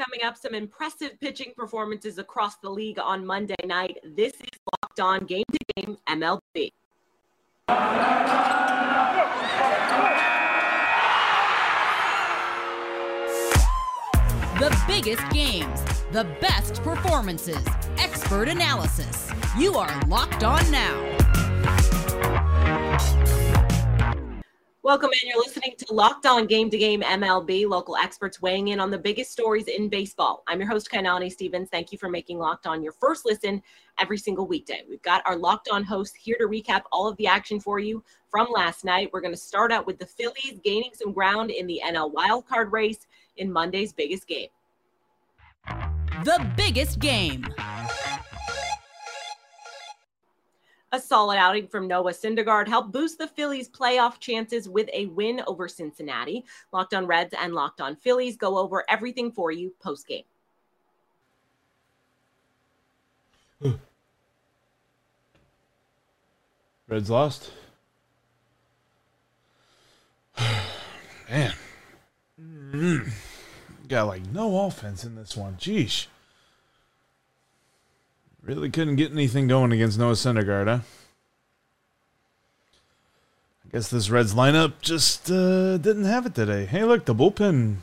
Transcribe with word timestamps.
Coming 0.00 0.22
up, 0.24 0.38
some 0.38 0.54
impressive 0.54 1.20
pitching 1.20 1.52
performances 1.54 2.16
across 2.16 2.56
the 2.56 2.70
league 2.70 2.98
on 2.98 3.26
Monday 3.26 3.54
night. 3.66 3.98
This 4.02 4.32
is 4.32 4.48
Locked 4.82 4.98
On 4.98 5.26
Game 5.26 5.44
to 5.52 5.58
Game 5.76 5.98
MLB. 6.08 6.70
The 14.58 14.80
biggest 14.88 15.30
games, 15.30 15.82
the 16.12 16.24
best 16.40 16.82
performances, 16.82 17.62
expert 17.98 18.48
analysis. 18.48 19.30
You 19.58 19.74
are 19.74 20.00
Locked 20.06 20.44
On 20.44 20.70
Now. 20.70 21.10
Welcome 24.82 25.10
in. 25.12 25.28
You're 25.28 25.38
listening 25.38 25.74
to 25.76 25.92
Locked 25.92 26.24
On 26.24 26.46
Game 26.46 26.70
to 26.70 26.78
Game 26.78 27.02
MLB, 27.02 27.68
local 27.68 27.96
experts 27.96 28.40
weighing 28.40 28.68
in 28.68 28.80
on 28.80 28.90
the 28.90 28.96
biggest 28.96 29.30
stories 29.30 29.68
in 29.68 29.90
baseball. 29.90 30.42
I'm 30.48 30.58
your 30.58 30.70
host, 30.70 30.90
Kainani 30.90 31.30
Stevens. 31.30 31.68
Thank 31.68 31.92
you 31.92 31.98
for 31.98 32.08
making 32.08 32.38
Locked 32.38 32.66
On 32.66 32.82
your 32.82 32.94
first 32.94 33.26
listen 33.26 33.62
every 33.98 34.16
single 34.16 34.46
weekday. 34.46 34.84
We've 34.88 35.02
got 35.02 35.22
our 35.26 35.36
Locked 35.36 35.68
On 35.70 35.84
host 35.84 36.16
here 36.16 36.36
to 36.38 36.46
recap 36.46 36.84
all 36.92 37.06
of 37.06 37.14
the 37.18 37.26
action 37.26 37.60
for 37.60 37.78
you 37.78 38.02
from 38.30 38.48
last 38.50 38.86
night. 38.86 39.10
We're 39.12 39.20
going 39.20 39.34
to 39.34 39.40
start 39.40 39.70
out 39.70 39.86
with 39.86 39.98
the 39.98 40.06
Phillies 40.06 40.60
gaining 40.64 40.92
some 40.94 41.12
ground 41.12 41.50
in 41.50 41.66
the 41.66 41.82
NL 41.84 42.14
wildcard 42.14 42.72
race 42.72 43.06
in 43.36 43.52
Monday's 43.52 43.92
biggest 43.92 44.26
game. 44.26 44.48
The 46.24 46.50
biggest 46.56 47.00
game. 47.00 47.44
A 50.92 51.00
solid 51.00 51.36
outing 51.36 51.68
from 51.68 51.86
Noah 51.86 52.12
Syndergaard 52.12 52.66
helped 52.66 52.90
boost 52.90 53.18
the 53.18 53.28
Phillies' 53.28 53.68
playoff 53.68 54.18
chances 54.18 54.68
with 54.68 54.88
a 54.92 55.06
win 55.06 55.40
over 55.46 55.68
Cincinnati. 55.68 56.44
Locked 56.72 56.94
on 56.94 57.06
Reds 57.06 57.34
and 57.38 57.54
Locked 57.54 57.80
on 57.80 57.94
Phillies 57.94 58.36
go 58.36 58.58
over 58.58 58.84
everything 58.88 59.30
for 59.30 59.52
you 59.52 59.72
post 59.80 60.08
game. 60.08 60.24
Reds 66.90 67.08
lost. 67.08 67.52
Man. 71.30 71.54
Mm. 72.40 73.12
Got 73.86 74.08
like 74.08 74.26
no 74.26 74.66
offense 74.66 75.04
in 75.04 75.14
this 75.14 75.36
one. 75.36 75.54
Jeez. 75.54 76.08
Really 78.50 78.68
couldn't 78.68 78.96
get 78.96 79.12
anything 79.12 79.46
going 79.46 79.70
against 79.70 79.96
Noah 79.96 80.14
Syndergaard, 80.14 80.66
huh? 80.66 80.80
I 83.64 83.68
guess 83.70 83.88
this 83.88 84.10
Reds 84.10 84.34
lineup 84.34 84.72
just 84.80 85.30
uh, 85.30 85.78
didn't 85.78 86.06
have 86.06 86.26
it 86.26 86.34
today. 86.34 86.64
Hey, 86.64 86.82
look, 86.82 87.04
the 87.04 87.14
bullpen. 87.14 87.76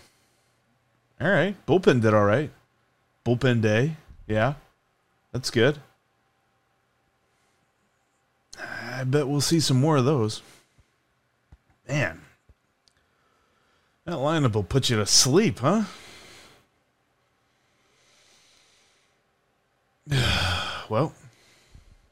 All 1.21 1.29
right, 1.29 1.55
bullpen 1.65 2.01
did 2.01 2.13
all 2.13 2.25
right. 2.25 2.51
Bullpen 3.25 3.61
day, 3.61 3.95
yeah, 4.27 4.55
that's 5.31 5.51
good. 5.51 5.77
I 8.59 9.05
bet 9.05 9.29
we'll 9.29 9.39
see 9.39 9.61
some 9.61 9.79
more 9.79 9.95
of 9.95 10.03
those. 10.03 10.41
Man, 11.87 12.19
that 14.03 14.15
lineup 14.15 14.51
will 14.51 14.63
put 14.63 14.89
you 14.89 14.97
to 14.97 15.05
sleep, 15.05 15.59
huh? 15.59 15.83
Well, 20.89 21.13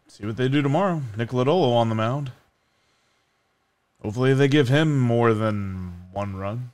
see 0.08 0.26
what 0.26 0.38
they 0.38 0.48
do 0.48 0.62
tomorrow. 0.62 1.02
Nick 1.18 1.30
Lodolo 1.30 1.74
on 1.74 1.90
the 1.90 1.96
mound. 1.96 2.32
Hopefully, 4.02 4.34
they 4.34 4.48
give 4.48 4.70
him 4.70 5.00
more 5.00 5.34
than 5.34 6.08
one 6.12 6.36
run. 6.36 6.72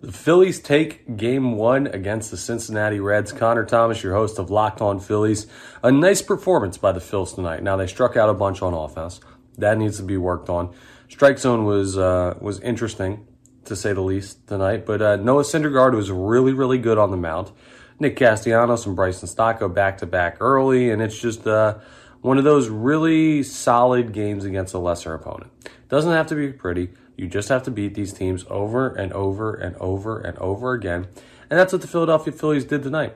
The 0.00 0.10
Phillies 0.10 0.58
take 0.58 1.16
game 1.16 1.52
one 1.52 1.86
against 1.86 2.32
the 2.32 2.36
Cincinnati 2.36 2.98
Reds. 2.98 3.30
Connor 3.30 3.64
Thomas, 3.64 4.02
your 4.02 4.14
host 4.14 4.40
of 4.40 4.50
Locked 4.50 4.80
On 4.80 4.98
Phillies. 4.98 5.46
A 5.84 5.92
nice 5.92 6.20
performance 6.20 6.76
by 6.76 6.90
the 6.90 6.98
Phils 6.98 7.36
tonight. 7.36 7.62
Now, 7.62 7.76
they 7.76 7.86
struck 7.86 8.16
out 8.16 8.28
a 8.28 8.34
bunch 8.34 8.62
on 8.62 8.74
offense. 8.74 9.20
That 9.58 9.78
needs 9.78 9.98
to 9.98 10.02
be 10.02 10.16
worked 10.16 10.48
on. 10.48 10.74
Strike 11.08 11.38
zone 11.38 11.64
was 11.64 11.96
uh, 11.96 12.36
was 12.40 12.58
interesting, 12.60 13.28
to 13.66 13.76
say 13.76 13.92
the 13.92 14.00
least, 14.00 14.48
tonight. 14.48 14.84
But 14.84 15.00
uh, 15.00 15.16
Noah 15.16 15.44
Syndergaard 15.44 15.94
was 15.94 16.10
really, 16.10 16.52
really 16.52 16.78
good 16.78 16.98
on 16.98 17.12
the 17.12 17.16
mound. 17.16 17.52
Nick 17.98 18.16
Castellanos 18.16 18.86
and 18.86 18.96
Bryson 18.96 19.28
Stott 19.28 19.74
back 19.74 19.98
to 19.98 20.06
back 20.06 20.36
early, 20.40 20.90
and 20.90 21.00
it's 21.00 21.18
just 21.18 21.46
uh, 21.46 21.78
one 22.20 22.38
of 22.38 22.44
those 22.44 22.68
really 22.68 23.42
solid 23.42 24.12
games 24.12 24.44
against 24.44 24.74
a 24.74 24.78
lesser 24.78 25.14
opponent. 25.14 25.50
Doesn't 25.88 26.12
have 26.12 26.26
to 26.28 26.34
be 26.34 26.52
pretty. 26.52 26.90
You 27.16 27.28
just 27.28 27.48
have 27.48 27.62
to 27.64 27.70
beat 27.70 27.94
these 27.94 28.12
teams 28.12 28.44
over 28.48 28.88
and 28.88 29.12
over 29.12 29.54
and 29.54 29.76
over 29.76 30.18
and 30.18 30.38
over 30.38 30.72
again. 30.72 31.06
And 31.50 31.58
that's 31.58 31.72
what 31.72 31.82
the 31.82 31.88
Philadelphia 31.88 32.32
Phillies 32.32 32.64
did 32.64 32.82
tonight. 32.82 33.14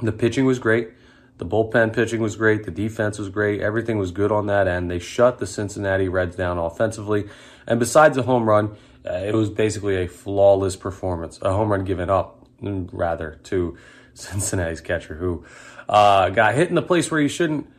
The 0.00 0.12
pitching 0.12 0.46
was 0.46 0.58
great. 0.58 0.90
The 1.38 1.46
bullpen 1.46 1.92
pitching 1.92 2.20
was 2.20 2.34
great. 2.36 2.64
The 2.64 2.70
defense 2.70 3.18
was 3.18 3.28
great. 3.28 3.60
Everything 3.60 3.98
was 3.98 4.10
good 4.10 4.32
on 4.32 4.46
that 4.46 4.66
end. 4.66 4.90
They 4.90 4.98
shut 4.98 5.38
the 5.38 5.46
Cincinnati 5.46 6.08
Reds 6.08 6.34
down 6.34 6.58
offensively. 6.58 7.28
And 7.66 7.78
besides 7.78 8.16
a 8.16 8.22
home 8.22 8.48
run, 8.48 8.76
uh, 9.04 9.12
it 9.12 9.34
was 9.34 9.50
basically 9.50 10.02
a 10.02 10.08
flawless 10.08 10.74
performance. 10.74 11.38
A 11.42 11.52
home 11.52 11.70
run 11.70 11.84
given 11.84 12.10
up, 12.10 12.46
rather, 12.60 13.38
to 13.44 13.76
Cincinnati's 14.18 14.80
catcher, 14.80 15.14
who 15.14 15.44
uh, 15.88 16.30
got 16.30 16.54
hit 16.54 16.68
in 16.68 16.74
the 16.74 16.82
place 16.82 17.10
where 17.10 17.20
he 17.20 17.28
shouldn't 17.28 17.70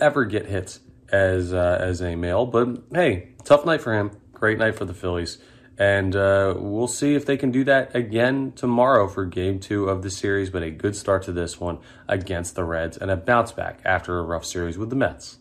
ever 0.00 0.24
get 0.24 0.46
hits 0.46 0.80
as 1.10 1.52
uh, 1.52 1.78
as 1.80 2.00
a 2.00 2.16
male. 2.16 2.46
But 2.46 2.84
hey, 2.92 3.30
tough 3.44 3.64
night 3.64 3.80
for 3.80 3.94
him. 3.94 4.10
Great 4.32 4.58
night 4.58 4.76
for 4.76 4.84
the 4.84 4.94
Phillies. 4.94 5.38
And 5.76 6.14
uh, 6.14 6.54
we'll 6.58 6.88
see 6.88 7.14
if 7.14 7.24
they 7.24 7.38
can 7.38 7.50
do 7.50 7.64
that 7.64 7.96
again 7.96 8.52
tomorrow 8.52 9.08
for 9.08 9.24
game 9.24 9.58
two 9.58 9.88
of 9.88 10.02
the 10.02 10.10
series. 10.10 10.50
But 10.50 10.62
a 10.62 10.70
good 10.70 10.94
start 10.94 11.22
to 11.24 11.32
this 11.32 11.58
one 11.58 11.78
against 12.06 12.54
the 12.54 12.64
Reds 12.64 12.96
and 12.96 13.10
a 13.10 13.16
bounce 13.16 13.52
back 13.52 13.80
after 13.84 14.18
a 14.18 14.22
rough 14.22 14.44
series 14.44 14.76
with 14.76 14.90
the 14.90 14.96
Mets. 14.96 15.38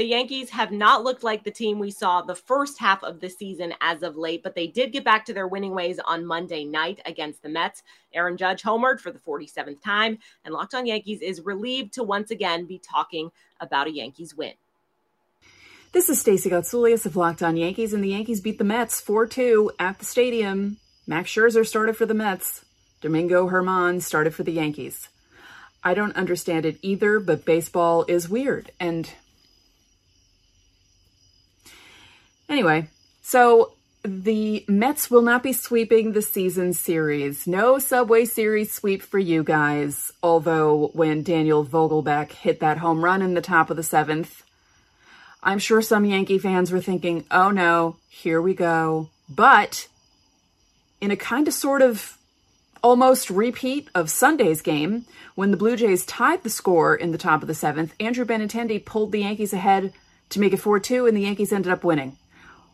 The 0.00 0.06
Yankees 0.06 0.48
have 0.48 0.72
not 0.72 1.04
looked 1.04 1.22
like 1.22 1.44
the 1.44 1.50
team 1.50 1.78
we 1.78 1.90
saw 1.90 2.22
the 2.22 2.34
first 2.34 2.78
half 2.78 3.04
of 3.04 3.20
the 3.20 3.28
season 3.28 3.74
as 3.82 4.02
of 4.02 4.16
late, 4.16 4.42
but 4.42 4.54
they 4.54 4.66
did 4.66 4.94
get 4.94 5.04
back 5.04 5.26
to 5.26 5.34
their 5.34 5.46
winning 5.46 5.74
ways 5.74 6.00
on 6.02 6.24
Monday 6.24 6.64
night 6.64 7.02
against 7.04 7.42
the 7.42 7.50
Mets. 7.50 7.82
Aaron 8.14 8.38
Judge 8.38 8.62
homered 8.62 8.98
for 8.98 9.12
the 9.12 9.18
47th 9.18 9.82
time, 9.82 10.16
and 10.42 10.54
Locked 10.54 10.72
on 10.72 10.86
Yankees 10.86 11.20
is 11.20 11.42
relieved 11.42 11.92
to 11.92 12.02
once 12.02 12.30
again 12.30 12.64
be 12.64 12.78
talking 12.78 13.30
about 13.60 13.88
a 13.88 13.92
Yankees 13.92 14.34
win. 14.34 14.54
This 15.92 16.08
is 16.08 16.18
Stacey 16.18 16.48
Gotsoulias 16.48 17.04
of 17.04 17.14
Locked 17.14 17.42
On 17.42 17.58
Yankees, 17.58 17.92
and 17.92 18.02
the 18.02 18.08
Yankees 18.08 18.40
beat 18.40 18.56
the 18.56 18.64
Mets 18.64 19.02
4-2 19.02 19.68
at 19.78 19.98
the 19.98 20.06
stadium. 20.06 20.78
Max 21.06 21.28
Scherzer 21.28 21.66
started 21.66 21.94
for 21.94 22.06
the 22.06 22.14
Mets. 22.14 22.64
Domingo 23.02 23.50
Germán 23.50 24.00
started 24.00 24.34
for 24.34 24.44
the 24.44 24.52
Yankees. 24.52 25.10
I 25.84 25.92
don't 25.92 26.16
understand 26.16 26.64
it 26.64 26.78
either, 26.80 27.20
but 27.20 27.44
baseball 27.44 28.06
is 28.08 28.30
weird, 28.30 28.72
and 28.80 29.10
Anyway, 32.50 32.88
so 33.22 33.72
the 34.02 34.64
Mets 34.66 35.08
will 35.08 35.22
not 35.22 35.44
be 35.44 35.52
sweeping 35.52 36.12
the 36.12 36.20
season 36.20 36.72
series. 36.72 37.46
No 37.46 37.78
Subway 37.78 38.24
Series 38.24 38.72
sweep 38.72 39.02
for 39.02 39.20
you 39.20 39.44
guys. 39.44 40.10
Although 40.20 40.90
when 40.92 41.22
Daniel 41.22 41.64
Vogelbach 41.64 42.32
hit 42.32 42.58
that 42.58 42.78
home 42.78 43.04
run 43.04 43.22
in 43.22 43.34
the 43.34 43.40
top 43.40 43.70
of 43.70 43.76
the 43.76 43.84
seventh, 43.84 44.42
I'm 45.44 45.60
sure 45.60 45.80
some 45.80 46.04
Yankee 46.04 46.38
fans 46.38 46.72
were 46.72 46.80
thinking, 46.80 47.24
oh 47.30 47.50
no, 47.50 47.96
here 48.08 48.42
we 48.42 48.52
go. 48.52 49.10
But 49.28 49.86
in 51.00 51.12
a 51.12 51.16
kind 51.16 51.46
of 51.46 51.54
sort 51.54 51.82
of 51.82 52.18
almost 52.82 53.30
repeat 53.30 53.88
of 53.94 54.10
Sunday's 54.10 54.60
game, 54.60 55.04
when 55.36 55.52
the 55.52 55.56
Blue 55.56 55.76
Jays 55.76 56.04
tied 56.04 56.42
the 56.42 56.50
score 56.50 56.96
in 56.96 57.12
the 57.12 57.18
top 57.18 57.42
of 57.42 57.48
the 57.48 57.54
seventh, 57.54 57.94
Andrew 58.00 58.24
Benintendi 58.24 58.84
pulled 58.84 59.12
the 59.12 59.20
Yankees 59.20 59.52
ahead 59.52 59.92
to 60.30 60.40
make 60.40 60.52
it 60.52 60.58
4 60.58 60.80
2, 60.80 61.06
and 61.06 61.16
the 61.16 61.22
Yankees 61.22 61.52
ended 61.52 61.70
up 61.70 61.84
winning. 61.84 62.16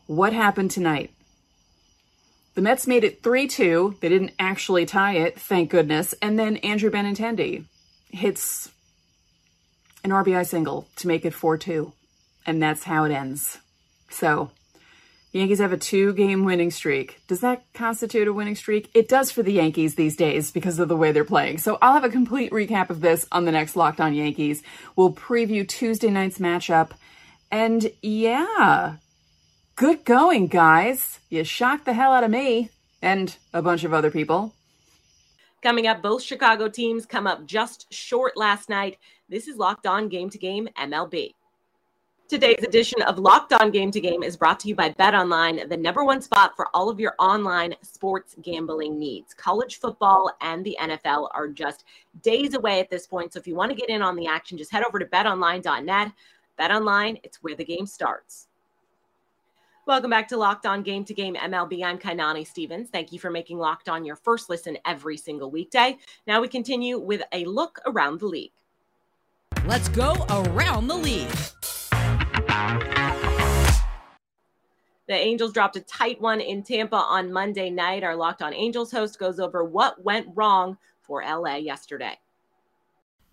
What 0.07 0.31
happened 0.31 0.71
tonight? 0.71 1.11
The 2.55 2.61
Mets 2.61 2.87
made 2.87 3.03
it 3.03 3.21
3 3.21 3.45
2. 3.45 3.97
They 3.99 4.09
didn't 4.09 4.31
actually 4.39 4.85
tie 4.85 5.17
it, 5.17 5.39
thank 5.39 5.69
goodness. 5.69 6.15
And 6.21 6.39
then 6.39 6.57
Andrew 6.57 6.89
Benintendi 6.89 7.65
hits 8.09 8.71
an 10.03 10.11
RBI 10.11 10.47
single 10.47 10.87
to 10.95 11.07
make 11.07 11.25
it 11.25 11.33
4 11.33 11.57
2. 11.57 11.91
And 12.45 12.63
that's 12.63 12.85
how 12.85 13.03
it 13.03 13.11
ends. 13.11 13.57
So, 14.09 14.49
Yankees 15.33 15.59
have 15.59 15.73
a 15.73 15.77
two 15.77 16.13
game 16.13 16.45
winning 16.45 16.71
streak. 16.71 17.19
Does 17.27 17.41
that 17.41 17.65
constitute 17.73 18.29
a 18.29 18.33
winning 18.33 18.55
streak? 18.55 18.89
It 18.93 19.09
does 19.09 19.29
for 19.29 19.43
the 19.43 19.51
Yankees 19.51 19.95
these 19.95 20.15
days 20.15 20.51
because 20.51 20.79
of 20.79 20.87
the 20.87 20.95
way 20.95 21.11
they're 21.11 21.25
playing. 21.25 21.57
So, 21.57 21.77
I'll 21.81 21.93
have 21.93 22.05
a 22.05 22.09
complete 22.09 22.51
recap 22.51 22.89
of 22.89 23.01
this 23.01 23.27
on 23.31 23.43
the 23.43 23.51
next 23.51 23.75
Locked 23.75 23.99
On 23.99 24.13
Yankees. 24.13 24.63
We'll 24.95 25.13
preview 25.13 25.67
Tuesday 25.67 26.09
night's 26.09 26.39
matchup. 26.39 26.91
And 27.51 27.91
yeah, 28.01 28.95
Good 29.77 30.05
going, 30.05 30.47
guys. 30.47 31.19
You 31.29 31.43
shocked 31.43 31.85
the 31.85 31.93
hell 31.93 32.11
out 32.11 32.23
of 32.23 32.31
me 32.31 32.71
and 32.99 33.37
a 33.53 33.61
bunch 33.61 33.83
of 33.83 33.93
other 33.93 34.09
people. 34.09 34.55
Coming 35.61 35.85
up, 35.85 36.01
both 36.01 36.23
Chicago 36.23 36.67
teams 36.67 37.05
come 37.05 37.27
up 37.27 37.45
just 37.45 37.85
short 37.93 38.35
last 38.35 38.69
night. 38.69 38.97
This 39.29 39.47
is 39.47 39.57
Locked 39.57 39.85
On 39.85 40.09
Game 40.09 40.31
to 40.31 40.39
Game 40.39 40.67
MLB. 40.79 41.35
Today's 42.27 42.63
edition 42.63 43.03
of 43.03 43.19
Locked 43.19 43.53
On 43.53 43.69
Game 43.69 43.91
to 43.91 44.01
Game 44.01 44.23
is 44.23 44.35
brought 44.35 44.59
to 44.61 44.67
you 44.67 44.73
by 44.73 44.89
Bet 44.89 45.13
Online, 45.13 45.69
the 45.69 45.77
number 45.77 46.03
one 46.03 46.23
spot 46.23 46.55
for 46.55 46.69
all 46.73 46.89
of 46.89 46.99
your 46.99 47.13
online 47.19 47.75
sports 47.83 48.35
gambling 48.41 48.97
needs. 48.97 49.35
College 49.35 49.79
football 49.79 50.31
and 50.41 50.65
the 50.65 50.75
NFL 50.81 51.29
are 51.35 51.47
just 51.47 51.83
days 52.23 52.55
away 52.55 52.79
at 52.79 52.89
this 52.89 53.05
point. 53.05 53.31
So 53.31 53.39
if 53.39 53.45
you 53.45 53.53
want 53.53 53.69
to 53.69 53.77
get 53.77 53.89
in 53.89 54.01
on 54.01 54.15
the 54.15 54.25
action, 54.25 54.57
just 54.57 54.71
head 54.71 54.83
over 54.83 54.97
to 54.97 55.05
betonline.net. 55.05 56.13
Bet 56.57 56.71
Online, 56.71 57.19
it's 57.21 57.43
where 57.43 57.55
the 57.55 57.63
game 57.63 57.85
starts. 57.85 58.46
Welcome 59.87 60.09
back 60.09 60.27
to 60.27 60.37
Locked 60.37 60.65
On 60.65 60.83
Game 60.83 61.05
to 61.05 61.13
Game 61.13 61.35
MLB. 61.35 61.81
I'm 61.81 61.97
Kainani 61.97 62.45
Stevens. 62.45 62.89
Thank 62.89 63.13
you 63.13 63.19
for 63.19 63.31
making 63.31 63.57
Locked 63.57 63.87
On 63.87 64.03
your 64.03 64.17
first 64.17 64.49
listen 64.49 64.77
every 64.83 65.15
single 65.15 65.49
weekday. 65.49 65.97
Now 66.27 66.41
we 66.41 66.49
continue 66.49 66.99
with 66.99 67.21
a 67.31 67.45
look 67.45 67.79
around 67.85 68.19
the 68.19 68.25
league. 68.25 68.51
Let's 69.65 69.87
go 69.87 70.25
around 70.29 70.87
the 70.87 70.97
league. 70.97 71.31
The 75.07 75.13
Angels 75.13 75.53
dropped 75.53 75.77
a 75.77 75.81
tight 75.81 76.19
one 76.19 76.41
in 76.41 76.63
Tampa 76.63 76.97
on 76.97 77.31
Monday 77.31 77.69
night. 77.69 78.03
Our 78.03 78.17
Locked 78.17 78.41
On 78.41 78.53
Angels 78.53 78.91
host 78.91 79.17
goes 79.17 79.39
over 79.39 79.63
what 79.63 80.03
went 80.03 80.27
wrong 80.35 80.77
for 81.01 81.23
LA 81.23 81.55
yesterday. 81.55 82.19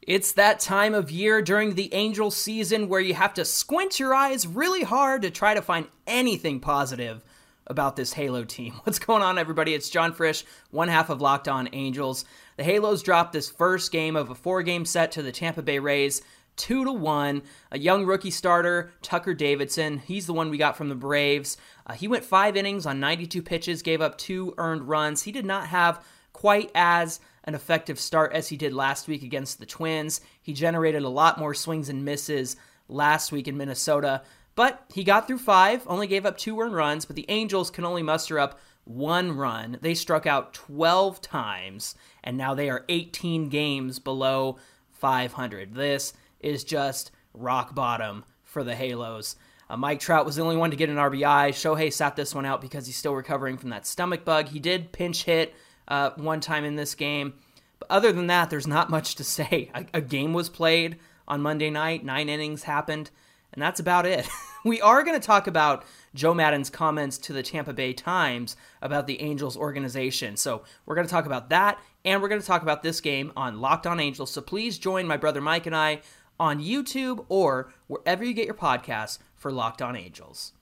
It's 0.06 0.32
that 0.32 0.60
time 0.60 0.92
of 0.92 1.10
year 1.10 1.40
during 1.40 1.74
the 1.74 1.92
Angel 1.94 2.30
season 2.30 2.88
where 2.88 3.00
you 3.00 3.14
have 3.14 3.32
to 3.34 3.44
squint 3.44 3.98
your 3.98 4.14
eyes 4.14 4.46
really 4.46 4.82
hard 4.82 5.22
to 5.22 5.30
try 5.30 5.54
to 5.54 5.62
find 5.62 5.86
anything 6.06 6.60
positive 6.60 7.24
about 7.66 7.96
this 7.96 8.12
Halo 8.12 8.44
team. 8.44 8.72
What's 8.84 8.98
going 8.98 9.22
on, 9.22 9.38
everybody? 9.38 9.72
It's 9.72 9.88
John 9.88 10.12
Frisch, 10.12 10.44
one 10.70 10.88
half 10.88 11.08
of 11.08 11.22
Locked 11.22 11.48
On 11.48 11.70
Angels. 11.72 12.26
The 12.58 12.64
Halos 12.64 13.02
dropped 13.02 13.32
this 13.32 13.48
first 13.48 13.92
game 13.92 14.14
of 14.14 14.28
a 14.28 14.34
four 14.34 14.62
game 14.62 14.84
set 14.84 15.10
to 15.12 15.22
the 15.22 15.32
Tampa 15.32 15.62
Bay 15.62 15.78
Rays 15.78 16.20
two 16.56 16.84
to 16.84 16.92
one. 16.92 17.42
A 17.70 17.78
young 17.78 18.04
rookie 18.04 18.30
starter, 18.30 18.92
Tucker 19.02 19.34
Davidson. 19.34 19.98
He's 19.98 20.26
the 20.26 20.32
one 20.32 20.50
we 20.50 20.58
got 20.58 20.76
from 20.76 20.88
the 20.88 20.94
Braves. 20.94 21.56
Uh, 21.86 21.94
he 21.94 22.08
went 22.08 22.24
five 22.24 22.56
innings 22.56 22.86
on 22.86 23.00
92 23.00 23.42
pitches, 23.42 23.82
gave 23.82 24.00
up 24.00 24.16
two 24.18 24.54
earned 24.58 24.88
runs. 24.88 25.22
He 25.22 25.32
did 25.32 25.44
not 25.44 25.68
have 25.68 26.04
quite 26.44 26.70
as 26.74 27.20
an 27.44 27.54
effective 27.54 27.98
start 27.98 28.30
as 28.34 28.48
he 28.48 28.56
did 28.58 28.74
last 28.74 29.08
week 29.08 29.22
against 29.22 29.58
the 29.58 29.64
Twins. 29.64 30.20
He 30.42 30.52
generated 30.52 31.02
a 31.02 31.08
lot 31.08 31.38
more 31.38 31.54
swings 31.54 31.88
and 31.88 32.04
misses 32.04 32.56
last 32.86 33.32
week 33.32 33.48
in 33.48 33.56
Minnesota, 33.56 34.20
but 34.54 34.84
he 34.92 35.04
got 35.04 35.26
through 35.26 35.38
five, 35.38 35.84
only 35.86 36.06
gave 36.06 36.26
up 36.26 36.36
two 36.36 36.60
earned 36.60 36.74
runs, 36.74 37.06
but 37.06 37.16
the 37.16 37.24
Angels 37.30 37.70
can 37.70 37.86
only 37.86 38.02
muster 38.02 38.38
up 38.38 38.60
one 38.84 39.34
run. 39.34 39.78
They 39.80 39.94
struck 39.94 40.26
out 40.26 40.52
12 40.52 41.22
times, 41.22 41.94
and 42.22 42.36
now 42.36 42.52
they 42.52 42.68
are 42.68 42.84
18 42.90 43.48
games 43.48 43.98
below 43.98 44.58
500. 44.90 45.74
This 45.74 46.12
is 46.40 46.62
just 46.62 47.10
rock 47.32 47.74
bottom 47.74 48.22
for 48.42 48.62
the 48.62 48.74
Halos. 48.74 49.36
Uh, 49.70 49.78
Mike 49.78 50.00
Trout 50.00 50.26
was 50.26 50.36
the 50.36 50.42
only 50.42 50.58
one 50.58 50.72
to 50.72 50.76
get 50.76 50.90
an 50.90 50.96
RBI. 50.96 51.52
Shohei 51.52 51.90
sat 51.90 52.16
this 52.16 52.34
one 52.34 52.44
out 52.44 52.60
because 52.60 52.84
he's 52.84 52.98
still 52.98 53.14
recovering 53.14 53.56
from 53.56 53.70
that 53.70 53.86
stomach 53.86 54.26
bug. 54.26 54.48
He 54.48 54.60
did 54.60 54.92
pinch 54.92 55.24
hit 55.24 55.54
uh, 55.88 56.10
one 56.16 56.40
time 56.40 56.64
in 56.64 56.76
this 56.76 56.94
game. 56.94 57.34
But 57.78 57.90
other 57.90 58.12
than 58.12 58.26
that, 58.28 58.50
there's 58.50 58.66
not 58.66 58.90
much 58.90 59.14
to 59.16 59.24
say. 59.24 59.70
A, 59.74 59.86
a 59.94 60.00
game 60.00 60.32
was 60.32 60.48
played 60.48 60.98
on 61.26 61.40
Monday 61.40 61.70
night, 61.70 62.04
nine 62.04 62.28
innings 62.28 62.64
happened, 62.64 63.10
and 63.52 63.62
that's 63.62 63.80
about 63.80 64.06
it. 64.06 64.28
we 64.64 64.80
are 64.80 65.02
going 65.02 65.18
to 65.18 65.26
talk 65.26 65.46
about 65.46 65.84
Joe 66.14 66.34
Maddon's 66.34 66.70
comments 66.70 67.18
to 67.18 67.32
the 67.32 67.42
Tampa 67.42 67.72
Bay 67.72 67.92
Times 67.92 68.56
about 68.82 69.06
the 69.06 69.20
Angels 69.20 69.56
organization. 69.56 70.36
So 70.36 70.64
we're 70.86 70.94
going 70.94 71.06
to 71.06 71.10
talk 71.10 71.26
about 71.26 71.50
that, 71.50 71.78
and 72.04 72.20
we're 72.20 72.28
going 72.28 72.40
to 72.40 72.46
talk 72.46 72.62
about 72.62 72.82
this 72.82 73.00
game 73.00 73.32
on 73.36 73.60
Locked 73.60 73.86
On 73.86 74.00
Angels. 74.00 74.30
So 74.30 74.40
please 74.40 74.78
join 74.78 75.06
my 75.06 75.16
brother 75.16 75.40
Mike 75.40 75.66
and 75.66 75.76
I 75.76 76.00
on 76.38 76.60
YouTube 76.60 77.24
or 77.28 77.72
wherever 77.86 78.24
you 78.24 78.34
get 78.34 78.46
your 78.46 78.54
podcasts 78.54 79.18
for 79.34 79.52
Locked 79.52 79.82
On 79.82 79.96
Angels. 79.96 80.52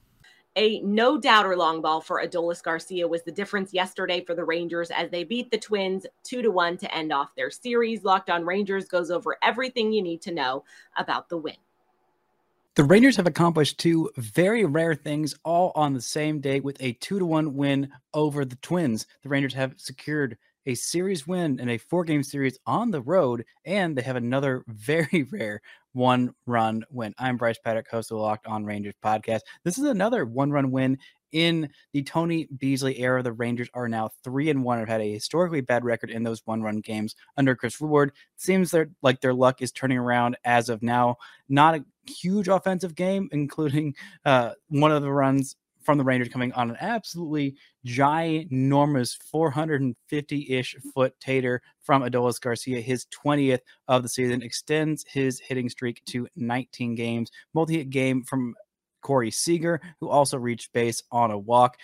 A 0.57 0.81
no 0.81 1.17
doubter 1.17 1.57
long 1.57 1.81
ball 1.81 2.03
for 2.03 2.23
Adolis 2.23 2.63
Garcia 2.63 3.09
was 3.09 3.23
the 3.23 3.33
difference 3.33 3.73
yesterday 3.73 4.23
for 4.23 4.35
the 4.35 4.45
Rangers 4.45 4.91
as 4.91 5.11
they 5.11 5.25
beat 5.25 5.51
the 5.51 5.57
Twins 5.57 6.07
2 6.25 6.43
to 6.43 6.51
1 6.51 6.77
to 6.79 6.95
end 6.95 7.11
off 7.11 7.35
their 7.35 7.51
series. 7.51 8.05
Locked 8.05 8.29
on 8.29 8.45
Rangers 8.45 8.87
goes 8.87 9.11
over 9.11 9.39
everything 9.43 9.93
you 9.93 10.03
need 10.03 10.21
to 10.23 10.31
know 10.31 10.65
about 10.99 11.31
the 11.31 11.39
win. 11.39 11.57
The 12.75 12.85
Rangers 12.85 13.17
have 13.17 13.27
accomplished 13.27 13.79
two 13.79 14.11
very 14.17 14.67
rare 14.67 14.95
things 14.95 15.35
all 15.43 15.73
on 15.75 15.95
the 15.95 16.01
same 16.03 16.41
day 16.41 16.61
with 16.61 16.77
a 16.81 16.93
2 16.93 17.19
to 17.19 17.25
1 17.25 17.55
win 17.55 17.91
over 18.13 18.45
the 18.45 18.57
Twins. 18.57 19.07
The 19.23 19.31
Rangers 19.31 19.55
have 19.55 19.75
secured 19.79 20.37
a 20.67 20.75
series 20.75 21.27
win 21.27 21.59
in 21.61 21.69
a 21.69 21.79
four 21.79 22.05
game 22.05 22.23
series 22.23 22.59
on 22.67 22.91
the 22.91 23.03
road, 23.03 23.45
and 23.65 23.97
they 23.97 24.03
have 24.03 24.17
another 24.17 24.65
very 24.69 25.25
rare 25.31 25.61
one 25.93 26.35
run 26.47 26.85
win. 26.91 27.15
I'm 27.19 27.37
Bryce 27.37 27.59
Paddock, 27.59 27.89
host 27.89 28.11
of 28.11 28.17
the 28.17 28.23
Locked 28.23 28.47
On 28.47 28.65
Rangers 28.65 28.95
podcast. 29.05 29.41
This 29.65 29.79
is 29.79 29.85
another 29.85 30.25
one 30.25 30.51
run 30.51 30.71
win 30.71 30.99
in 31.33 31.71
the 31.93 32.03
Tony 32.03 32.47
Beasley 32.57 32.99
era. 33.01 33.23
The 33.23 33.33
Rangers 33.33 33.69
are 33.75 33.89
now 33.89 34.11
three 34.23 34.51
and 34.51 34.65
one. 34.65 34.79
Have 34.79 34.89
had 34.89 35.01
a 35.01 35.13
historically 35.13 35.61
bad 35.61 35.85
record 35.85 36.11
in 36.11 36.23
those 36.23 36.43
one 36.45 36.63
run 36.63 36.81
games 36.81 37.15
under 37.37 37.57
Chris 37.57 37.81
Woodward. 37.81 38.13
Seems 38.37 38.75
like 39.03 39.21
their 39.21 39.35
luck 39.35 39.61
is 39.61 39.73
turning 39.73 39.99
around 39.99 40.37
as 40.45 40.69
of 40.69 40.83
now. 40.83 41.17
Not 41.49 41.75
a 41.75 41.85
huge 42.07 42.49
offensive 42.49 42.95
game, 42.95 43.29
including 43.33 43.95
uh, 44.25 44.53
one 44.69 44.93
of 44.93 45.03
the 45.03 45.13
runs 45.13 45.57
from 45.85 45.99
the 45.99 46.05
Rangers 46.05 46.29
coming 46.29 46.53
on 46.53 46.71
an 46.71 46.77
absolutely 46.81 47.57
ginormous 47.87 49.17
450 49.23 50.47
ish 50.51 50.77
foot 50.95 51.19
tater 51.21 51.63
from 51.81 52.03
Adolis 52.03 52.41
Garcia. 52.41 52.81
His 52.81 53.07
20th 53.07 53.61
of 53.89 54.03
the 54.03 54.09
season 54.09 54.43
extends 54.43 55.05
his 55.09 55.41
hitting 55.41 55.69
streak 55.69 56.03
to 56.07 56.29
19 56.37 56.95
games. 56.95 57.31
Multi 57.55 57.79
hit 57.79 57.91
game 57.91 58.23
from 58.23 58.55
Corey 59.03 59.31
Seager, 59.31 59.81
who 60.01 60.09
also 60.09 60.39
reached 60.39 60.73
base 60.73 61.03
on 61.11 61.31
a 61.31 61.39
walk. 61.39 61.77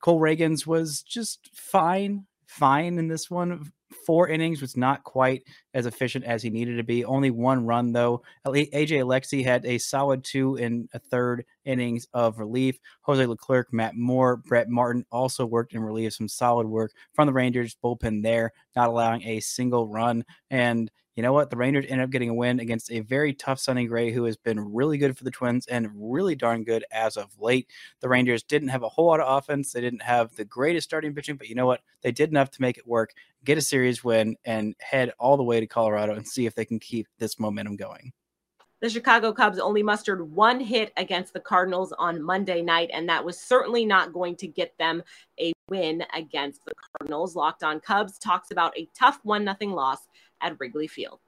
Cole 0.00 0.20
Ragans 0.20 0.66
was 0.66 1.02
just 1.02 1.48
fine, 1.54 2.26
fine 2.46 2.98
in 2.98 3.08
this 3.08 3.30
one 3.30 3.72
four 3.94 4.28
innings 4.28 4.60
was 4.60 4.76
not 4.76 5.04
quite 5.04 5.44
as 5.74 5.86
efficient 5.86 6.24
as 6.24 6.42
he 6.42 6.50
needed 6.50 6.76
to 6.76 6.84
be. 6.84 7.04
Only 7.04 7.30
one 7.30 7.66
run, 7.66 7.92
though. 7.92 8.22
AJ 8.46 9.00
Alexy 9.00 9.42
had 9.42 9.64
a 9.64 9.78
solid 9.78 10.24
two 10.24 10.56
and 10.56 10.88
a 10.92 10.98
third 10.98 11.44
innings 11.64 12.06
of 12.12 12.38
relief. 12.38 12.78
Jose 13.02 13.24
Leclerc, 13.24 13.72
Matt 13.72 13.96
Moore, 13.96 14.36
Brett 14.36 14.68
Martin 14.68 15.04
also 15.10 15.46
worked 15.46 15.72
in 15.72 15.82
relief. 15.82 16.12
Some 16.14 16.28
solid 16.28 16.66
work 16.66 16.92
from 17.14 17.26
the 17.26 17.32
Rangers 17.32 17.76
bullpen 17.82 18.22
there, 18.22 18.52
not 18.76 18.88
allowing 18.88 19.22
a 19.22 19.40
single 19.40 19.88
run. 19.88 20.24
And 20.50 20.90
you 21.14 21.22
know 21.22 21.32
what? 21.32 21.50
The 21.50 21.56
Rangers 21.56 21.86
ended 21.88 22.04
up 22.04 22.10
getting 22.10 22.28
a 22.28 22.34
win 22.34 22.58
against 22.58 22.90
a 22.90 23.00
very 23.00 23.32
tough 23.32 23.60
Sonny 23.60 23.86
Gray, 23.86 24.10
who 24.10 24.24
has 24.24 24.36
been 24.36 24.72
really 24.74 24.98
good 24.98 25.16
for 25.16 25.24
the 25.24 25.30
Twins 25.30 25.66
and 25.66 25.90
really 25.94 26.34
darn 26.34 26.64
good 26.64 26.84
as 26.90 27.16
of 27.16 27.30
late. 27.40 27.70
The 28.00 28.08
Rangers 28.08 28.42
didn't 28.42 28.68
have 28.68 28.82
a 28.82 28.88
whole 28.88 29.06
lot 29.06 29.20
of 29.20 29.38
offense. 29.38 29.72
They 29.72 29.80
didn't 29.80 30.02
have 30.02 30.34
the 30.34 30.44
greatest 30.44 30.88
starting 30.88 31.14
pitching, 31.14 31.36
but 31.36 31.48
you 31.48 31.54
know 31.54 31.66
what? 31.66 31.82
They 32.02 32.10
did 32.10 32.30
enough 32.30 32.50
to 32.52 32.62
make 32.62 32.78
it 32.78 32.86
work, 32.86 33.12
get 33.44 33.58
a 33.58 33.62
series 33.62 34.02
win, 34.02 34.36
and 34.44 34.74
head 34.80 35.12
all 35.18 35.36
the 35.36 35.44
way 35.44 35.60
to 35.60 35.66
Colorado 35.66 36.14
and 36.14 36.26
see 36.26 36.46
if 36.46 36.54
they 36.54 36.64
can 36.64 36.80
keep 36.80 37.06
this 37.18 37.38
momentum 37.38 37.76
going. 37.76 38.12
The 38.80 38.90
Chicago 38.90 39.32
Cubs 39.32 39.58
only 39.58 39.82
mustered 39.82 40.34
one 40.34 40.60
hit 40.60 40.92
against 40.98 41.32
the 41.32 41.40
Cardinals 41.40 41.94
on 41.98 42.20
Monday 42.20 42.60
night, 42.60 42.90
and 42.92 43.08
that 43.08 43.24
was 43.24 43.40
certainly 43.40 43.86
not 43.86 44.12
going 44.12 44.36
to 44.36 44.46
get 44.46 44.76
them 44.78 45.02
a 45.40 45.54
win 45.70 46.04
against 46.12 46.64
the 46.66 46.72
Cardinals. 46.98 47.34
Locked 47.34 47.62
on 47.62 47.80
Cubs 47.80 48.18
talks 48.18 48.50
about 48.50 48.76
a 48.76 48.86
tough 48.94 49.20
1 49.22 49.44
0 49.58 49.74
loss 49.74 50.06
at 50.44 50.60
Wrigley 50.60 50.86
Field. 50.86 51.18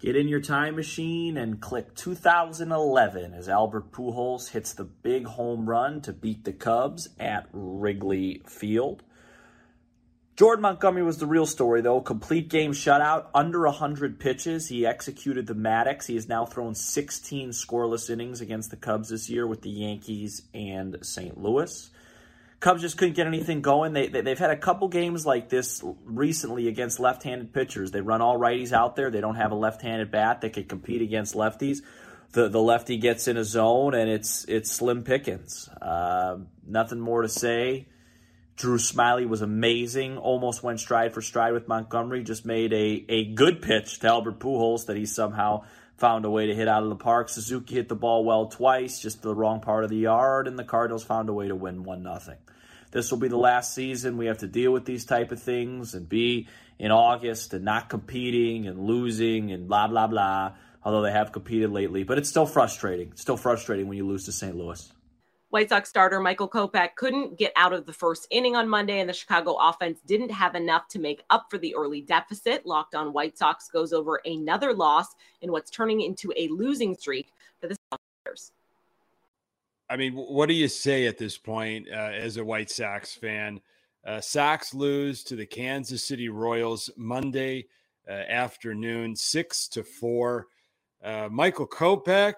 Get 0.00 0.16
in 0.16 0.28
your 0.28 0.40
time 0.40 0.76
machine 0.76 1.36
and 1.36 1.60
click 1.60 1.94
2011 1.94 3.34
as 3.34 3.48
Albert 3.48 3.92
Pujols 3.92 4.50
hits 4.50 4.72
the 4.72 4.84
big 4.84 5.26
home 5.26 5.68
run 5.68 6.00
to 6.02 6.12
beat 6.12 6.44
the 6.44 6.52
Cubs 6.52 7.08
at 7.20 7.48
Wrigley 7.52 8.42
Field. 8.46 9.04
Jordan 10.34 10.62
Montgomery 10.62 11.04
was 11.04 11.18
the 11.18 11.26
real 11.26 11.46
story, 11.46 11.82
though. 11.82 12.00
Complete 12.00 12.48
game 12.48 12.72
shutout, 12.72 13.26
under 13.34 13.60
100 13.60 14.18
pitches. 14.18 14.68
He 14.68 14.84
executed 14.84 15.46
the 15.46 15.54
Maddux. 15.54 16.06
He 16.06 16.14
has 16.14 16.26
now 16.26 16.46
thrown 16.46 16.74
16 16.74 17.50
scoreless 17.50 18.10
innings 18.10 18.40
against 18.40 18.70
the 18.70 18.76
Cubs 18.76 19.10
this 19.10 19.30
year 19.30 19.46
with 19.46 19.62
the 19.62 19.70
Yankees 19.70 20.42
and 20.52 20.96
St. 21.02 21.38
Louis. 21.38 21.90
Cubs 22.62 22.80
just 22.80 22.96
couldn't 22.96 23.16
get 23.16 23.26
anything 23.26 23.60
going. 23.60 23.92
They, 23.92 24.06
they 24.06 24.30
have 24.30 24.38
had 24.38 24.50
a 24.52 24.56
couple 24.56 24.86
games 24.86 25.26
like 25.26 25.48
this 25.48 25.82
recently 26.04 26.68
against 26.68 27.00
left-handed 27.00 27.52
pitchers. 27.52 27.90
They 27.90 28.00
run 28.00 28.22
all 28.22 28.38
righties 28.38 28.72
out 28.72 28.94
there. 28.94 29.10
They 29.10 29.20
don't 29.20 29.34
have 29.34 29.50
a 29.50 29.56
left-handed 29.56 30.12
bat. 30.12 30.40
that 30.42 30.52
can 30.52 30.64
compete 30.64 31.02
against 31.02 31.34
lefties. 31.34 31.78
The 32.30 32.48
the 32.48 32.62
lefty 32.62 32.98
gets 32.98 33.26
in 33.26 33.36
a 33.36 33.44
zone 33.44 33.94
and 33.94 34.08
it's 34.08 34.44
it's 34.46 34.70
slim 34.70 35.02
pickings. 35.02 35.68
Uh, 35.82 36.38
nothing 36.64 37.00
more 37.00 37.22
to 37.22 37.28
say. 37.28 37.88
Drew 38.54 38.78
Smyly 38.78 39.28
was 39.28 39.42
amazing. 39.42 40.16
Almost 40.16 40.62
went 40.62 40.78
stride 40.78 41.12
for 41.12 41.20
stride 41.20 41.54
with 41.54 41.66
Montgomery. 41.66 42.22
Just 42.22 42.46
made 42.46 42.72
a 42.72 43.04
a 43.08 43.24
good 43.34 43.60
pitch 43.60 43.98
to 43.98 44.06
Albert 44.06 44.38
Pujols 44.38 44.86
that 44.86 44.96
he 44.96 45.04
somehow 45.04 45.64
found 46.02 46.26
a 46.26 46.30
way 46.30 46.48
to 46.48 46.54
hit 46.54 46.68
out 46.68 46.82
of 46.82 46.90
the 46.90 46.96
park. 46.96 47.30
Suzuki 47.30 47.76
hit 47.76 47.88
the 47.88 47.94
ball 47.94 48.24
well 48.24 48.46
twice, 48.46 49.00
just 49.00 49.22
the 49.22 49.34
wrong 49.34 49.60
part 49.60 49.84
of 49.84 49.90
the 49.90 49.96
yard, 49.96 50.48
and 50.48 50.58
the 50.58 50.64
Cardinals 50.64 51.04
found 51.04 51.30
a 51.30 51.32
way 51.32 51.48
to 51.48 51.54
win 51.54 51.84
one 51.84 52.02
nothing 52.02 52.36
this 52.92 53.10
will 53.10 53.18
be 53.18 53.28
the 53.28 53.36
last 53.36 53.74
season 53.74 54.16
we 54.16 54.26
have 54.26 54.38
to 54.38 54.46
deal 54.46 54.70
with 54.70 54.84
these 54.84 55.04
type 55.04 55.32
of 55.32 55.42
things 55.42 55.94
and 55.94 56.08
be 56.08 56.46
in 56.78 56.92
August 56.92 57.54
and 57.54 57.64
not 57.64 57.88
competing 57.88 58.68
and 58.68 58.78
losing 58.78 59.50
and 59.50 59.66
blah 59.66 59.88
blah 59.88 60.06
blah. 60.06 60.52
although 60.84 61.02
they 61.02 61.12
have 61.12 61.32
competed 61.32 61.70
lately. 61.70 62.04
But 62.04 62.18
it's 62.18 62.28
still 62.28 62.46
frustrating. 62.46 63.12
Still 63.14 63.36
frustrating 63.36 63.88
when 63.88 63.96
you 63.96 64.06
lose 64.06 64.26
to 64.26 64.32
St. 64.32 64.56
Louis. 64.56 64.92
White 65.52 65.68
Sox 65.68 65.90
starter 65.90 66.18
Michael 66.18 66.48
Kopech 66.48 66.94
couldn't 66.96 67.36
get 67.36 67.52
out 67.56 67.74
of 67.74 67.84
the 67.84 67.92
first 67.92 68.26
inning 68.30 68.56
on 68.56 68.66
Monday, 68.66 69.00
and 69.00 69.08
the 69.08 69.12
Chicago 69.12 69.58
offense 69.60 70.00
didn't 70.06 70.30
have 70.30 70.54
enough 70.54 70.88
to 70.88 70.98
make 70.98 71.22
up 71.28 71.48
for 71.50 71.58
the 71.58 71.74
early 71.74 72.00
deficit. 72.00 72.64
Locked 72.64 72.94
on 72.94 73.12
White 73.12 73.36
Sox 73.36 73.68
goes 73.68 73.92
over 73.92 74.22
another 74.24 74.72
loss 74.72 75.08
in 75.42 75.52
what's 75.52 75.70
turning 75.70 76.00
into 76.00 76.32
a 76.38 76.48
losing 76.48 76.94
streak 76.94 77.34
for 77.60 77.66
the 77.66 77.76
Sox. 77.90 78.52
I 79.90 79.98
mean, 79.98 80.14
what 80.14 80.46
do 80.46 80.54
you 80.54 80.68
say 80.68 81.06
at 81.06 81.18
this 81.18 81.36
point 81.36 81.86
uh, 81.92 82.12
as 82.14 82.38
a 82.38 82.44
White 82.44 82.70
Sox 82.70 83.14
fan? 83.14 83.60
Uh, 84.06 84.22
Sox 84.22 84.72
lose 84.72 85.22
to 85.24 85.36
the 85.36 85.44
Kansas 85.44 86.02
City 86.02 86.30
Royals 86.30 86.88
Monday 86.96 87.66
uh, 88.08 88.12
afternoon, 88.12 89.14
six 89.14 89.68
to 89.68 89.84
four. 89.84 90.46
Uh, 91.04 91.28
Michael 91.30 91.66
Kopech 91.66 92.36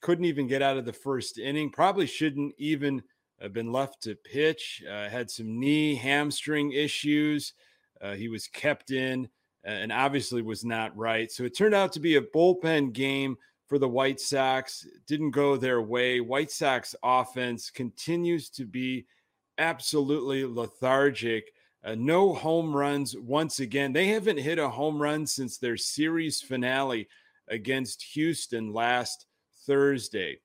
couldn't 0.00 0.24
even 0.24 0.46
get 0.46 0.62
out 0.62 0.76
of 0.76 0.84
the 0.84 0.92
first 0.92 1.38
inning. 1.38 1.70
Probably 1.70 2.06
shouldn't 2.06 2.54
even 2.58 3.02
have 3.40 3.52
been 3.52 3.72
left 3.72 4.02
to 4.02 4.14
pitch. 4.14 4.82
Uh, 4.88 5.08
had 5.08 5.30
some 5.30 5.58
knee 5.58 5.94
hamstring 5.94 6.72
issues. 6.72 7.54
Uh, 8.00 8.14
he 8.14 8.28
was 8.28 8.46
kept 8.48 8.90
in 8.90 9.28
and 9.64 9.92
obviously 9.92 10.42
was 10.42 10.64
not 10.64 10.96
right. 10.96 11.30
So 11.30 11.44
it 11.44 11.56
turned 11.56 11.74
out 11.74 11.92
to 11.92 12.00
be 12.00 12.16
a 12.16 12.22
bullpen 12.22 12.92
game 12.92 13.36
for 13.66 13.78
the 13.78 13.88
White 13.88 14.20
Sox. 14.20 14.86
didn't 15.06 15.30
go 15.30 15.56
their 15.56 15.82
way. 15.82 16.20
White 16.20 16.50
Sox 16.50 16.94
offense 17.02 17.70
continues 17.70 18.48
to 18.50 18.64
be 18.64 19.06
absolutely 19.58 20.44
lethargic. 20.44 21.52
Uh, 21.84 21.94
no 21.94 22.34
home 22.34 22.74
runs 22.74 23.16
once 23.16 23.60
again. 23.60 23.92
They 23.92 24.08
haven't 24.08 24.38
hit 24.38 24.58
a 24.58 24.68
home 24.68 25.00
run 25.00 25.26
since 25.26 25.58
their 25.58 25.76
series 25.76 26.40
finale 26.40 27.08
against 27.48 28.02
Houston 28.14 28.72
last 28.72 29.26
Thursday. 29.66 30.40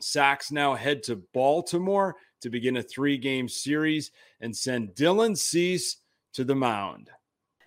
Sox 0.00 0.50
now 0.50 0.74
head 0.74 1.02
to 1.04 1.22
Baltimore 1.32 2.16
to 2.40 2.50
begin 2.50 2.76
a 2.76 2.82
three 2.82 3.16
game 3.16 3.48
series 3.48 4.10
and 4.40 4.56
send 4.56 4.94
Dylan 4.94 5.36
Cease 5.36 5.98
to 6.34 6.44
the 6.44 6.54
mound. 6.54 7.10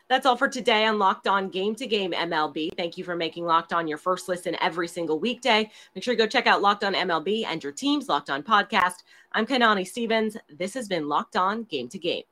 That's 0.08 0.28
all 0.28 0.38
for 0.38 0.48
today 0.48 0.86
on 0.86 1.00
Locked 1.00 1.28
On 1.28 1.50
Game 1.50 1.74
to 1.76 1.88
Game 1.88 2.12
MLB. 2.12 2.70
Thank 2.78 2.96
you 2.96 3.04
for 3.04 3.16
making 3.16 3.46
Locked 3.46 3.74
On 3.74 3.88
your 3.88 3.98
first 3.98 4.30
listen 4.30 4.56
every 4.62 4.88
single 4.88 5.20
weekday. 5.20 5.70
Make 5.96 6.04
sure 6.04 6.14
you 6.14 6.18
go 6.18 6.28
check 6.28 6.46
out 6.46 6.62
Locked 6.62 6.84
On 6.84 6.94
MLB 6.94 7.44
and 7.46 7.64
your 7.64 7.72
team's 7.72 8.08
Locked 8.08 8.30
On 8.30 8.44
podcast. 8.44 8.98
I'm 9.32 9.48
Kainani 9.48 9.88
Stevens. 9.88 10.38
This 10.48 10.76
has 10.76 10.88
been 10.88 11.08
Locked 11.08 11.38
On 11.38 11.64
Game 11.64 11.90
to 11.90 11.98
Game. 11.98 12.24